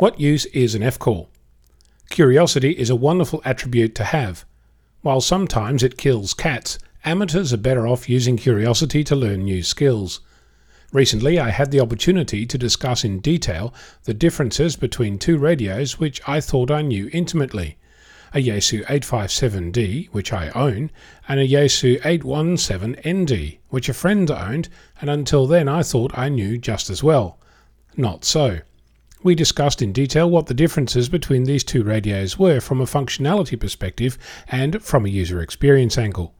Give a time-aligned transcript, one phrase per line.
[0.00, 1.30] What use is an F call?
[2.10, 4.44] Curiosity is a wonderful attribute to have.
[5.02, 10.18] While sometimes it kills cats, amateurs are better off using curiosity to learn new skills.
[10.92, 13.72] Recently, I had the opportunity to discuss in detail
[14.02, 17.78] the differences between two radios which I thought I knew intimately
[18.32, 20.90] a Yaesu 857D, which I own,
[21.28, 24.68] and a Yaesu 817ND, which a friend owned,
[25.00, 27.38] and until then I thought I knew just as well.
[27.96, 28.58] Not so.
[29.24, 33.58] We discussed in detail what the differences between these two radios were from a functionality
[33.58, 36.34] perspective and from a user experience angle.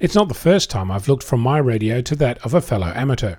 [0.00, 2.90] It's not the first time I've looked from my radio to that of a fellow
[2.94, 3.36] amateur.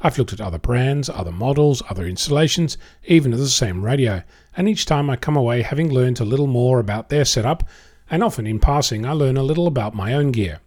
[0.00, 4.24] I've looked at other brands, other models, other installations, even at the same radio,
[4.56, 7.68] and each time I come away having learned a little more about their setup,
[8.10, 10.58] and often in passing I learn a little about my own gear.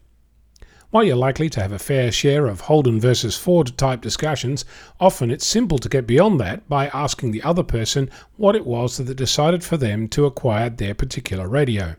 [0.91, 4.65] While you're likely to have a fair share of Holden versus Ford type discussions,
[4.99, 8.97] often it's simple to get beyond that by asking the other person what it was
[8.97, 11.95] that decided for them to acquire their particular radio.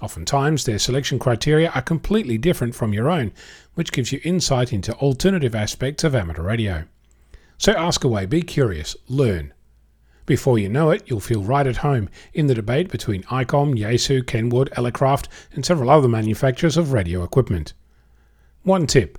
[0.00, 3.32] Oftentimes, their selection criteria are completely different from your own,
[3.74, 6.84] which gives you insight into alternative aspects of amateur radio.
[7.58, 9.52] So ask away, be curious, learn.
[10.24, 14.24] Before you know it, you'll feel right at home in the debate between ICOM, Yaesu,
[14.24, 17.72] Kenwood, Elecraft, and several other manufacturers of radio equipment.
[18.64, 19.18] One tip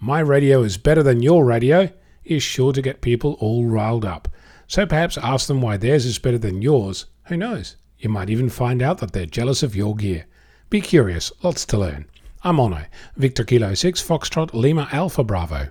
[0.00, 1.90] My radio is better than your radio
[2.24, 4.28] is sure to get people all riled up.
[4.66, 7.06] So perhaps ask them why theirs is better than yours.
[7.26, 7.76] Who knows?
[7.98, 10.26] You might even find out that they're jealous of your gear.
[10.70, 12.06] Be curious, lots to learn.
[12.42, 12.86] I'm Onno,
[13.16, 15.68] Victor Kilo 6 Foxtrot Lima Alpha Bravo.